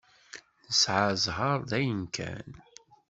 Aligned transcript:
Nesεa 0.67 1.09
ẓẓher 1.23 1.59
dayen 1.69 2.03
kan. 2.15 2.49